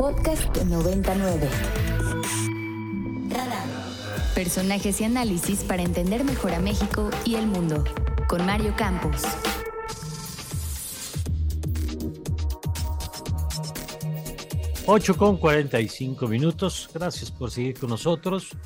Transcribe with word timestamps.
Podcast 0.00 0.56
99. 0.56 1.46
Personajes 4.34 4.98
y 5.02 5.04
análisis 5.04 5.62
para 5.62 5.82
entender 5.82 6.24
mejor 6.24 6.54
a 6.54 6.58
México 6.58 7.10
y 7.26 7.34
el 7.34 7.46
mundo. 7.46 7.84
Con 8.26 8.46
Mario 8.46 8.72
Campos. 8.78 9.20
Ocho 14.86 15.18
con 15.18 15.36
45 15.36 16.26
minutos. 16.28 16.88
Gracias 16.94 17.30
por 17.30 17.50
seguir 17.50 17.78
con 17.78 17.90
nosotros. 17.90 18.56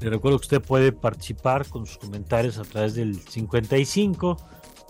Le 0.00 0.08
recuerdo 0.08 0.38
que 0.38 0.46
usted 0.46 0.62
puede 0.62 0.92
participar 0.92 1.68
con 1.68 1.84
sus 1.84 1.98
comentarios 1.98 2.56
a 2.56 2.62
través 2.62 2.94
del 2.94 3.20
55 3.20 4.38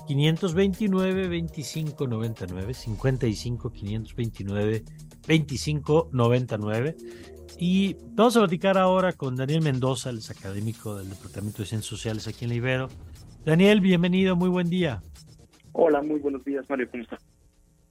529 0.09 1.29
2599 1.29 2.75
55 2.75 3.71
529 3.71 4.85
2599 5.27 6.97
y 7.59 7.97
vamos 8.13 8.37
a 8.37 8.41
platicar 8.41 8.79
ahora 8.79 9.13
con 9.13 9.37
Daniel 9.37 9.61
Mendoza, 9.61 10.09
el 10.09 10.21
académico 10.31 10.97
del 10.97 11.11
Departamento 11.11 11.59
de 11.59 11.67
Ciencias 11.67 11.91
Sociales 11.91 12.27
aquí 12.27 12.45
en 12.45 12.51
la 12.51 12.55
Ibero. 12.57 12.89
Daniel, 13.45 13.81
bienvenido, 13.81 14.35
muy 14.35 14.49
buen 14.49 14.71
día. 14.71 15.03
Hola, 15.73 16.01
muy 16.01 16.21
buenos 16.21 16.43
días, 16.45 16.65
Mario, 16.71 16.89
¿cómo 16.91 17.03
estás? 17.03 17.21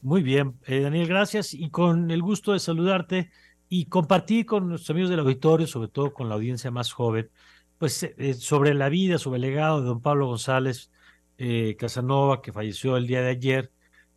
Muy 0.01 0.23
bien, 0.23 0.55
eh, 0.65 0.81
Daniel, 0.81 1.07
gracias 1.07 1.53
y 1.53 1.69
con 1.69 2.09
el 2.09 2.21
gusto 2.23 2.53
de 2.53 2.59
saludarte 2.59 3.29
y 3.69 3.85
compartir 3.85 4.45
con 4.45 4.69
nuestros 4.69 4.89
amigos 4.91 5.11
del 5.11 5.19
auditorio, 5.19 5.67
sobre 5.67 5.89
todo 5.89 6.13
con 6.13 6.29
la 6.29 6.35
audiencia 6.35 6.71
más 6.71 6.91
joven, 6.91 7.29
pues 7.77 8.01
eh, 8.01 8.33
sobre 8.33 8.73
la 8.73 8.89
vida, 8.89 9.19
sobre 9.19 9.35
el 9.35 9.43
legado 9.43 9.81
de 9.81 9.87
don 9.87 10.01
Pablo 10.01 10.27
González, 10.27 10.89
eh, 11.37 11.75
Casanova, 11.77 12.41
que 12.41 12.51
falleció 12.51 12.97
el 12.97 13.07
día 13.07 13.21
de 13.21 13.29
ayer 13.29 13.71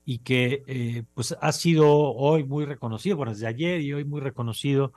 y 0.04 0.18
que 0.18 0.64
eh, 0.66 1.04
pues 1.14 1.36
ha 1.40 1.52
sido 1.52 1.86
hoy 1.88 2.44
muy 2.44 2.64
reconocido, 2.64 3.16
bueno, 3.16 3.32
desde 3.32 3.46
ayer 3.46 3.80
y 3.80 3.92
hoy 3.92 4.04
muy 4.04 4.20
reconocido, 4.20 4.92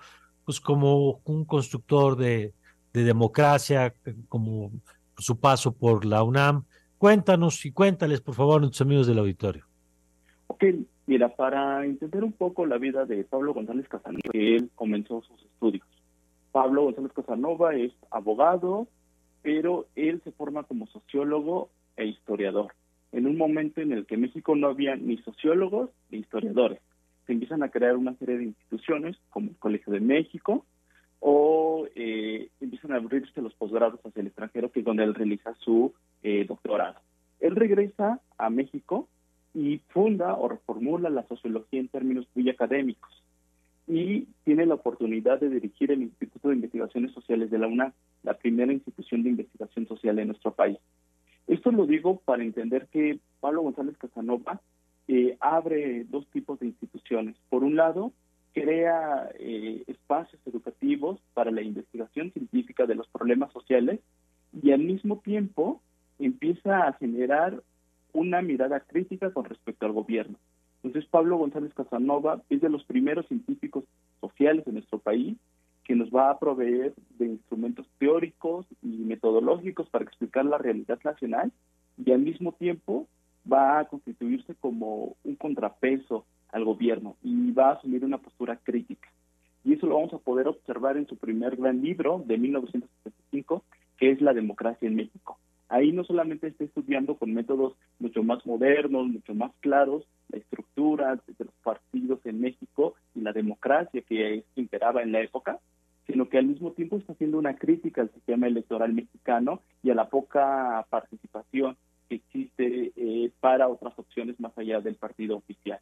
pues 0.45 0.59
como 0.59 1.22
un 1.25 1.45
constructor 1.45 2.17
de, 2.17 2.53
democracia, 2.94 3.94
como 4.30 4.72
su 5.17 5.39
paso 5.39 5.72
por 5.72 6.06
la 6.06 6.22
UNAM. 6.23 6.64
Cuéntanos 7.00 7.66
y 7.66 7.72
cuéntales, 7.72 8.22
por 8.22 8.36
favor, 8.36 8.58
a 8.58 8.59
nuestros 8.59 8.81
amigos 8.81 9.08
del 9.08 9.17
auditorio. 9.17 9.66
Ok, 10.48 10.64
mira, 11.08 11.30
para 11.36 11.83
entender 11.86 12.23
un 12.23 12.33
poco 12.33 12.67
la 12.67 12.78
vida 12.78 13.05
de 13.05 13.23
Pablo 13.23 13.53
González 13.53 13.88
Casanova, 13.88 14.22
él 14.33 14.70
comenzó 14.76 15.23
sus 15.23 15.42
estudios. 15.42 15.86
Pablo 16.52 16.83
González 16.83 17.11
Casanova 17.14 17.76
es 17.76 17.92
abogado, 18.11 18.88
pero 19.42 19.88
él 19.95 20.22
se 20.23 20.31
forma 20.31 20.64
como 20.64 20.86
sociólogo 20.88 21.70
e 21.97 22.05
historiador, 22.05 22.73
en 23.11 23.27
un 23.27 23.38
momento 23.38 23.81
en 23.81 23.91
el 23.91 24.05
que 24.05 24.17
México 24.17 24.55
no 24.55 24.67
había 24.67 24.95
ni 24.95 25.17
sociólogos 25.17 25.89
ni 26.09 26.19
historiadores. 26.19 26.80
Se 27.25 27.33
empiezan 27.33 27.63
a 27.63 27.69
crear 27.69 27.95
una 27.95 28.16
serie 28.16 28.38
de 28.38 28.45
instituciones, 28.45 29.17
como 29.30 29.49
el 29.49 29.58
Colegio 29.58 29.94
de 29.94 29.99
México, 29.99 30.66
o 31.19 31.88
eh, 31.95 32.49
empiezan 32.59 32.91
a 32.91 32.97
abrirse 32.97 33.41
los 33.41 33.53
posgrados 33.53 33.99
hacia 34.03 34.19
el 34.19 34.27
extranjero, 34.27 34.71
que 34.71 34.80
es 34.80 34.86
donde 34.86 35.03
él 35.03 35.14
realiza 35.14 35.53
su 35.59 35.94
eh, 36.21 36.45
doctorado. 36.45 36.99
Él 37.39 37.55
regresa 37.55 38.19
a 38.38 38.49
México 38.49 39.08
y 39.53 39.80
funda 39.89 40.33
o 40.33 40.49
reformula 40.49 41.09
la 41.09 41.27
sociología 41.27 41.80
en 41.80 41.88
términos 41.88 42.27
muy 42.36 42.49
académicos 42.49 43.23
y 43.88 44.27
tiene 44.44 44.66
la 44.66 44.75
oportunidad 44.75 45.39
de 45.39 45.49
dirigir 45.49 45.91
el 45.91 46.02
Instituto 46.02 46.49
de 46.49 46.55
Investigaciones 46.55 47.11
Sociales 47.11 47.52
de 47.52 47.59
la 47.59 47.67
UNAM, 47.67 47.91
la 48.23 48.33
primera 48.33 48.71
institución 48.71 49.23
de 49.23 49.30
investigación 49.30 49.88
social 49.88 50.19
en 50.19 50.27
nuestro 50.27 50.53
país. 50.53 50.77
Esto 51.47 51.72
lo 51.72 51.86
digo 51.86 52.19
para 52.25 52.44
entender 52.44 52.88
que 52.88 53.19
Pablo 53.39 53.61
González 53.61 53.97
Casanova 53.97 54.61
eh, 55.08 55.38
abre 55.39 56.05
dos 56.05 56.25
tipos 56.27 56.59
de 56.59 56.67
instituciones. 56.67 57.36
Por 57.49 57.63
un 57.63 57.75
lado, 57.75 58.13
crea 58.53 59.30
eh, 59.39 59.83
espacios 59.88 60.41
educativos 60.45 61.19
para 61.33 61.52
la 61.52 61.61
investigación 61.61 62.31
científica 62.31 62.86
de 62.86 62.95
los 62.95 63.08
problemas 63.08 63.52
sociales 63.52 63.99
y 64.61 64.71
al 64.71 64.80
mismo 64.80 65.20
tiempo 65.20 65.82
empieza 66.20 66.87
a 66.87 66.93
generar 66.93 67.61
una 68.14 68.42
mirada 68.42 68.80
crítica 68.80 69.32
con 69.32 69.45
respecto 69.45 69.86
al 69.86 69.92
gobierno. 69.92 70.37
Entonces, 70.83 71.09
Pablo 71.09 71.37
González 71.37 71.73
Casanova 71.73 72.42
es 72.49 72.61
de 72.61 72.70
los 72.70 72.83
primeros 72.83 73.26
científicos 73.27 73.86
sociales 74.21 74.65
de 74.65 74.73
nuestro 74.73 74.99
país 74.99 75.37
que 75.93 75.99
nos 75.99 76.09
va 76.09 76.31
a 76.31 76.39
proveer 76.39 76.92
de 77.20 77.27
instrumentos 77.27 77.86
teóricos 77.99 78.65
y 78.81 78.87
metodológicos 78.87 79.87
para 79.89 80.04
explicar 80.04 80.43
la 80.43 80.58
realidad 80.58 80.98
nacional 81.04 81.52
y 82.04 82.11
al 82.11 82.21
mismo 82.21 82.54
tiempo 82.54 83.08
va 83.45 83.77
a 83.77 83.86
constituirse 83.86 84.55
como 84.55 85.15
un 85.23 85.36
contrapeso 85.36 86.26
al 86.52 86.65
gobierno 86.65 87.15
y 87.21 87.52
va 87.52 87.70
a 87.70 87.73
asumir 87.73 88.03
una 88.03 88.17
postura 88.17 88.58
crítica. 88.64 89.08
Y 89.64 89.73
eso 89.73 89.86
lo 89.86 89.98
vamos 89.98 90.11
a 90.15 90.17
poder 90.17 90.48
observar 90.48 90.98
en 90.98 91.05
su 91.05 91.15
primer 91.15 91.58
gran 91.58 91.83
libro 91.83 92.23
de 92.26 92.39
1975, 92.39 93.64
que 93.99 94.09
es 94.09 94.20
La 94.20 94.33
democracia 94.33 94.87
en 94.87 94.95
México. 94.95 95.37
Ahí 95.70 95.92
no 95.92 96.03
solamente 96.05 96.48
está 96.48 96.64
estudiando 96.64 97.17
con 97.17 97.36
métodos 97.36 97.76
mucho 97.99 98.23
más 98.23 98.43
modernos, 98.48 99.09
mucho 99.09 99.36
más 99.36 99.52
claros, 99.59 100.08
la 100.30 100.39
estructura 100.39 101.15
de 101.15 101.45
los 101.45 101.53
partidos 101.64 102.20
en 102.26 102.42
México 102.42 102.95
y 103.14 103.21
la 103.21 103.32
democracia 103.32 104.02
que 104.02 104.43
imperaba 104.55 105.03
en 105.03 105.11
la 105.11 105.21
época, 105.21 105.59
sino 106.08 106.30
que 106.30 106.37
al 106.37 106.45
mismo 106.45 106.71
tiempo 106.71 106.97
está 106.97 107.14
haciendo 107.14 107.37
una 107.37 107.55
crítica 107.55 108.02
al 108.02 108.11
sistema 108.11 108.47
electoral 108.47 108.93
mexicano 108.93 109.61
y 109.81 109.89
a 109.89 109.95
la 109.95 110.09
poca 110.09 110.86
participación 110.89 111.77
que 112.09 112.15
existe 112.15 112.91
eh, 112.95 113.31
para 113.39 113.69
otras 113.69 113.97
opciones 113.97 114.39
más 114.39 114.58
allá 114.58 114.81
del 114.81 114.95
partido 114.95 115.37
oficial. 115.37 115.80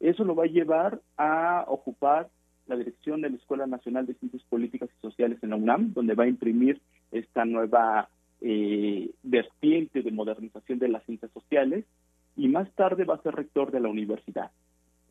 Eso 0.00 0.24
lo 0.24 0.34
va 0.34 0.44
a 0.44 0.48
llevar 0.48 1.00
a 1.16 1.64
ocupar 1.68 2.28
la 2.66 2.76
dirección 2.76 3.20
de 3.20 3.30
la 3.30 3.36
Escuela 3.36 3.66
Nacional 3.66 4.06
de 4.06 4.14
Ciencias 4.14 4.42
Políticas 4.48 4.88
y 4.96 5.00
Sociales 5.00 5.38
en 5.42 5.50
la 5.50 5.56
UNAM, 5.56 5.92
donde 5.92 6.14
va 6.14 6.24
a 6.24 6.28
imprimir 6.28 6.80
esta 7.10 7.44
nueva 7.44 8.08
eh, 8.40 9.10
vertiente 9.22 10.02
de 10.02 10.10
modernización 10.10 10.78
de 10.78 10.88
las 10.88 11.04
ciencias 11.04 11.30
sociales, 11.32 11.84
y 12.36 12.48
más 12.48 12.70
tarde 12.72 13.04
va 13.04 13.14
a 13.14 13.22
ser 13.22 13.34
rector 13.34 13.70
de 13.70 13.80
la 13.80 13.88
universidad. 13.88 14.50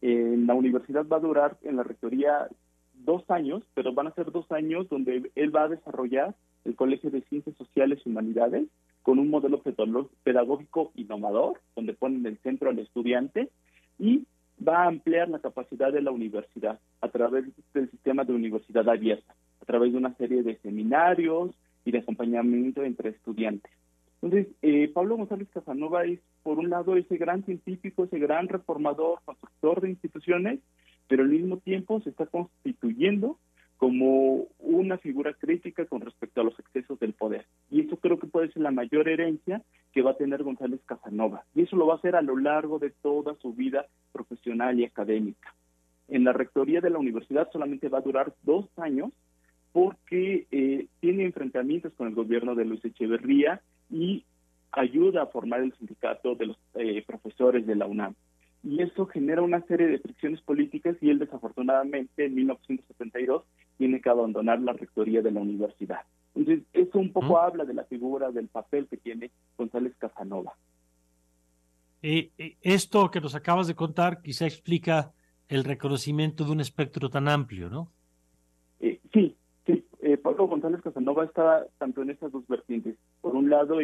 En 0.01 0.47
la 0.47 0.55
universidad 0.55 1.05
va 1.07 1.17
a 1.17 1.21
durar 1.21 1.57
en 1.63 1.75
la 1.75 1.83
rectoría 1.83 2.47
dos 3.05 3.29
años, 3.29 3.63
pero 3.73 3.93
van 3.93 4.07
a 4.07 4.13
ser 4.13 4.31
dos 4.31 4.51
años 4.51 4.87
donde 4.89 5.31
él 5.35 5.55
va 5.55 5.63
a 5.63 5.69
desarrollar 5.69 6.35
el 6.65 6.75
Colegio 6.75 7.09
de 7.09 7.21
Ciencias 7.21 7.55
Sociales 7.57 7.99
y 8.05 8.09
Humanidades 8.09 8.67
con 9.01 9.19
un 9.19 9.29
modelo 9.29 9.61
pedagógico 10.23 10.91
innovador, 10.95 11.59
donde 11.75 11.93
ponen 11.93 12.19
en 12.19 12.27
el 12.27 12.37
centro 12.39 12.69
al 12.69 12.79
estudiante 12.79 13.49
y 13.97 14.25
va 14.65 14.83
a 14.83 14.87
ampliar 14.87 15.29
la 15.29 15.39
capacidad 15.39 15.91
de 15.91 16.01
la 16.01 16.11
universidad 16.11 16.79
a 17.01 17.09
través 17.09 17.45
del 17.73 17.89
sistema 17.89 18.23
de 18.23 18.33
universidad 18.33 18.87
abierta, 18.87 19.33
a 19.61 19.65
través 19.65 19.91
de 19.91 19.97
una 19.97 20.13
serie 20.15 20.43
de 20.43 20.57
seminarios 20.57 21.51
y 21.83 21.91
de 21.91 21.99
acompañamiento 21.99 22.83
entre 22.83 23.09
estudiantes. 23.09 23.71
Entonces, 24.21 24.53
eh, 24.61 24.87
Pablo 24.93 25.17
González 25.17 25.47
Casanova 25.51 26.05
es, 26.05 26.19
por 26.43 26.59
un 26.59 26.69
lado, 26.69 26.95
ese 26.95 27.17
gran 27.17 27.43
científico, 27.43 28.03
ese 28.03 28.19
gran 28.19 28.47
reformador, 28.47 29.19
constructor 29.25 29.81
de 29.81 29.89
instituciones, 29.89 30.59
pero 31.11 31.23
al 31.23 31.29
mismo 31.29 31.57
tiempo 31.57 31.99
se 31.99 32.09
está 32.09 32.25
constituyendo 32.25 33.37
como 33.75 34.47
una 34.59 34.97
figura 34.97 35.33
crítica 35.33 35.83
con 35.83 35.99
respecto 35.99 36.39
a 36.39 36.45
los 36.45 36.57
excesos 36.57 36.97
del 37.01 37.11
poder. 37.11 37.45
Y 37.69 37.81
eso 37.81 37.97
creo 37.97 38.17
que 38.17 38.27
puede 38.27 38.49
ser 38.53 38.61
la 38.61 38.71
mayor 38.71 39.09
herencia 39.09 39.61
que 39.91 40.01
va 40.01 40.11
a 40.11 40.17
tener 40.17 40.41
González 40.41 40.79
Casanova. 40.85 41.43
Y 41.53 41.63
eso 41.63 41.75
lo 41.75 41.85
va 41.85 41.95
a 41.95 41.97
hacer 41.97 42.15
a 42.15 42.21
lo 42.21 42.37
largo 42.37 42.79
de 42.79 42.91
toda 42.91 43.35
su 43.41 43.53
vida 43.53 43.87
profesional 44.13 44.79
y 44.79 44.85
académica. 44.85 45.53
En 46.07 46.23
la 46.23 46.31
rectoría 46.31 46.79
de 46.79 46.91
la 46.91 46.97
universidad 46.97 47.51
solamente 47.51 47.89
va 47.89 47.97
a 47.97 48.07
durar 48.09 48.33
dos 48.43 48.69
años 48.77 49.11
porque 49.73 50.47
eh, 50.49 50.87
tiene 51.01 51.25
enfrentamientos 51.25 51.91
con 51.97 52.07
el 52.07 52.15
gobierno 52.15 52.55
de 52.55 52.63
Luis 52.63 52.85
Echeverría 52.85 53.59
y 53.89 54.23
ayuda 54.71 55.23
a 55.23 55.27
formar 55.27 55.59
el 55.59 55.73
sindicato 55.73 56.35
de 56.35 56.45
los 56.45 56.57
eh, 56.75 57.03
profesores 57.05 57.67
de 57.67 57.75
la 57.75 57.85
UNAM 57.85 58.15
y 58.63 58.81
eso 58.81 59.07
genera 59.07 59.41
una 59.41 59.61
serie 59.65 59.87
de 59.87 59.99
fricciones 59.99 60.41
políticas 60.41 60.95
y 61.01 61.09
él 61.09 61.19
desafortunadamente 61.19 62.25
en 62.25 62.35
1972 62.35 63.43
tiene 63.77 64.01
que 64.01 64.09
abandonar 64.09 64.61
la 64.61 64.73
rectoría 64.73 65.21
de 65.21 65.31
la 65.31 65.39
universidad. 65.39 66.01
Entonces, 66.35 66.63
eso 66.73 66.99
un 66.99 67.11
poco 67.11 67.39
habla 67.39 67.65
de 67.65 67.73
la 67.73 67.83
figura, 67.85 68.31
del 68.31 68.47
papel 68.47 68.87
que 68.87 68.97
tiene 68.97 69.31
González 69.57 69.93
Casanova. 69.97 70.53
Eh, 72.03 72.31
eh, 72.37 72.55
esto 72.61 73.11
que 73.11 73.19
nos 73.21 73.35
acabas 73.35 73.67
de 73.67 73.75
contar 73.75 74.21
quizá 74.21 74.45
explica 74.45 75.11
el 75.49 75.63
reconocimiento 75.63 76.45
de 76.45 76.51
un 76.51 76.61
espectro 76.61 77.09
tan 77.09 77.27
amplio, 77.27 77.69
¿no? 77.69 77.91
Eh, 78.79 78.99
sí, 79.13 79.35
sí. 79.65 79.83
Pablo 80.23 80.47
González 80.47 80.81
Casanova 80.81 81.25
está 81.25 81.65
tanto 81.77 82.01
en 82.01 82.11
estas 82.11 82.31
dos 82.31 82.47
vertientes. 82.47 82.95
Por 83.21 83.35
un 83.35 83.49
lado, 83.49 83.77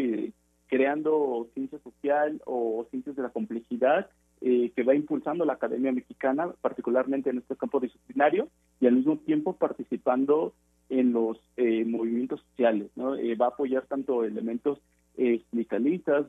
creando 0.68 1.48
ciencia 1.54 1.80
social 1.80 2.42
o 2.46 2.88
ciencias 2.90 3.16
de 3.16 3.24
la 3.24 3.30
complejidad, 3.30 4.10
eh, 4.50 4.72
que 4.76 4.84
va 4.84 4.96
impulsando 4.96 5.44
la 5.46 5.54
Academia 5.54 5.92
Mexicana, 5.92 6.54
particularmente 6.62 7.30
en 7.30 7.40
este 7.40 7.56
campo 7.56 7.80
disciplinario, 7.80 8.48
y 8.80 8.88
al 8.88 8.96
mismo 8.96 9.18
tiempo 9.18 9.54
participando 9.54 10.54
en 10.90 11.12
los 11.12 11.38
eh, 11.58 11.84
movimientos 11.86 12.42
sociales. 12.50 12.90
Eh, 13.20 13.36
va 13.36 13.48
a 13.48 13.50
apoyar 13.50 13.86
tanto 13.88 14.24
elementos 14.24 14.80
sindicalistas, 15.18 16.28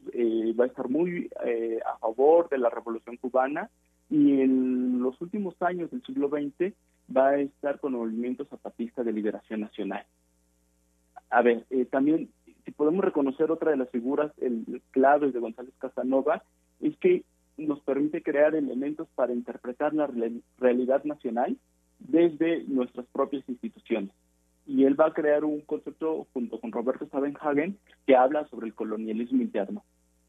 va 0.58 0.64
a 0.64 0.66
estar 0.66 0.88
muy 0.88 1.28
a 1.84 1.98
favor 1.98 2.48
de 2.48 2.56
la 2.56 2.70
revolución 2.70 3.18
cubana 3.18 3.68
y 4.08 4.40
en 4.40 5.02
los 5.02 5.20
últimos 5.20 5.60
años 5.60 5.90
del 5.90 6.02
siglo 6.04 6.30
XX 6.30 6.72
va 7.14 7.28
a 7.28 7.38
estar 7.38 7.78
con 7.80 7.92
el 7.92 7.98
movimiento 7.98 8.46
zapatista 8.46 9.02
de 9.02 9.12
liberación 9.12 9.60
nacional. 9.60 10.06
A 11.30 11.42
ver, 11.42 11.64
eh, 11.70 11.84
también 11.84 12.30
si 12.64 12.70
podemos 12.70 13.04
reconocer 13.04 13.50
otra 13.50 13.70
de 13.70 13.76
las 13.76 13.90
figuras 13.90 14.32
el, 14.38 14.82
claves 14.90 15.32
de 15.32 15.40
González 15.40 15.74
Casanova, 15.78 16.42
es 16.80 16.96
que 16.98 17.24
nos 17.58 17.80
permite 17.80 18.22
crear 18.22 18.54
elementos 18.54 19.08
para 19.14 19.32
interpretar 19.32 19.92
la 19.94 20.08
realidad 20.58 21.04
nacional 21.04 21.56
desde 21.98 22.64
nuestras 22.64 23.06
propias 23.06 23.46
instituciones. 23.48 24.10
Y 24.66 24.84
él 24.84 24.98
va 24.98 25.06
a 25.06 25.14
crear 25.14 25.44
un 25.44 25.60
concepto 25.62 26.26
junto 26.32 26.60
con 26.60 26.72
Roberto 26.72 27.06
Stavenhagen 27.06 27.78
que 28.06 28.16
habla 28.16 28.46
sobre 28.48 28.66
el 28.66 28.74
colonialismo 28.74 29.42
interno 29.42 29.82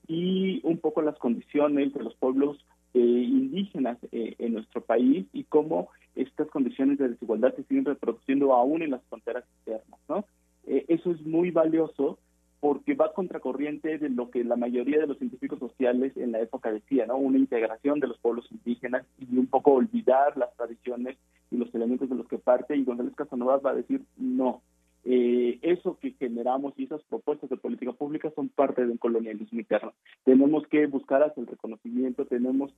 y 0.08 0.60
un 0.64 0.80
poco 0.80 1.02
las 1.02 1.18
condiciones 1.20 1.94
de 1.94 2.04
los 2.04 2.16
pueblos 2.16 2.58
eh, 2.96 3.00
indígenas 3.00 4.00
eh, 4.12 4.34
en 4.40 4.54
nuestro 4.54 4.82
país 4.82 5.28
y 5.34 5.44
cómo 5.44 5.90
estas 6.16 6.50
condiciones 6.50 6.98
de 6.98 7.10
desigualdad 7.10 7.56
se 7.56 7.64
siguen 7.66 7.86
reproduciendo 7.86 8.54
aún 8.54 8.82
en 8.82 8.92
las 8.92 9.04
fronteras 9.04 9.44
externas. 9.58 10.00
¿no? 10.10 10.26
Eh, 10.66 10.86
eso 10.88 11.12
es 11.12 11.22
muy 11.22 11.52
valioso 11.52 12.18
porque 12.60 12.94
va 12.94 13.14
contracorriente 13.14 13.98
de 13.98 14.10
lo 14.10 14.30
que 14.30 14.44
la 14.44 14.56
mayoría 14.56 15.00
de 15.00 15.08
los 15.08 15.18
científicos 15.18 15.60
sociales 15.60 16.16
en 16.18 16.34
la 16.34 16.42
época 16.42 16.72
decía, 16.72 17.06
¿no? 17.06 17.18
Una 17.18 17.38
integración 17.38 18.00
de 18.00 18.08
los 18.08 18.18
pueblos 18.18 18.48
indígenas 18.52 19.06
y 19.18 19.38
un 19.38 19.48
poco 19.48 19.72
olvidar 19.72 20.36
las 20.38 20.54
tradiciones 20.56 21.18
y 21.52 21.58
los 21.58 21.74
elementos 21.74 22.10
de 22.10 22.16
los 22.16 22.28
que 22.28 22.38
parte. 22.38 22.76
Y 22.76 22.84
González 22.84 23.16
Casanova 23.16 23.58
va 23.58 23.72
a 23.72 23.76
decir, 23.76 24.02
no, 24.18 24.62
eh, 25.06 25.60
eso 25.62 25.98
que 26.02 26.12
generamos 26.12 26.74
y 26.78 26.84
esas 26.84 27.02
propuestas 27.04 27.50
de 27.50 27.58
política 27.58 27.94
pública 27.94 28.32
son 28.36 28.50
parte 28.50 28.86
de 28.86 28.92
un 28.92 28.98
colonialismo 28.98 29.60
interno. 29.60 29.94
Tenemos 30.26 30.68
que 30.68 30.86
buscar 30.88 31.24
hacia 31.24 31.42
el 31.42 31.48
reconocimiento, 31.48 32.26
tenemos 32.26 32.72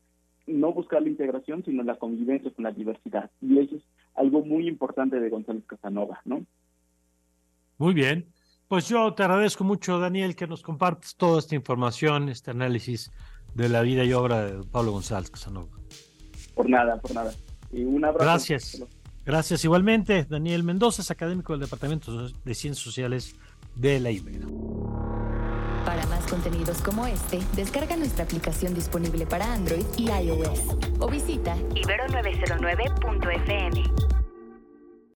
no 0.45 0.74
buscar 0.74 1.01
la 1.01 1.10
integración, 1.10 1.63
sino 1.66 1.84
la 1.84 1.95
convivencia 1.95 2.51
con 2.51 2.63
la 2.63 2.72
diversidad. 2.72 3.31
Y 3.42 3.60
eso 3.60 3.75
es 3.75 3.84
algo 4.16 4.44
muy 4.45 4.68
importante 4.68 5.19
de 5.19 5.30
González 5.30 5.63
Casanova, 5.66 6.22
¿no? 6.25 6.45
Muy 7.77 7.94
bien. 7.94 8.25
Pues 8.72 8.88
yo 8.88 9.14
te 9.14 9.24
agradezco 9.24 9.66
mucho, 9.66 10.00
Daniel, 10.00 10.34
que 10.34 10.48
nos 10.48 10.62
compartes 10.62 11.18
toda 11.18 11.40
esta 11.40 11.56
información, 11.56 12.30
este 12.30 12.52
análisis 12.52 13.12
de 13.54 13.68
la 13.68 13.82
vida 13.82 14.06
y 14.06 14.14
obra 14.14 14.46
de 14.46 14.64
Pablo 14.64 14.94
González 14.94 15.30
Casanova. 15.30 15.68
Por 16.56 16.70
nada, 16.70 16.96
por 17.02 17.14
nada. 17.14 17.34
Y 17.74 17.84
un 17.84 18.06
abrazo. 18.06 18.24
Gracias. 18.24 18.82
Gracias 19.26 19.66
igualmente. 19.66 20.24
Daniel 20.24 20.64
Mendoza 20.64 21.02
es 21.02 21.12
académico 21.12 21.52
del 21.52 21.60
Departamento 21.60 22.30
de 22.30 22.56
Ciencias 22.56 22.82
Sociales 22.82 23.36
de 23.76 24.00
la 24.00 24.10
Ibero. 24.10 24.48
Para 25.84 26.08
más 26.08 26.26
contenidos 26.28 26.82
como 26.82 27.06
este, 27.08 27.42
descarga 27.58 27.98
nuestra 27.98 28.24
aplicación 28.24 28.74
disponible 28.74 29.26
para 29.26 29.54
Android 29.54 29.84
y 29.98 30.12
iOS 30.12 30.78
o 31.00 31.10
visita 31.10 31.58
ibero909.fm. 31.58 34.21